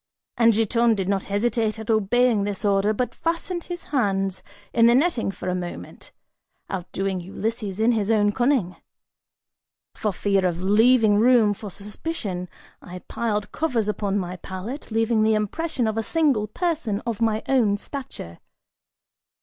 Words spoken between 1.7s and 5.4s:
at obeying this order, but fastened his hands in the netting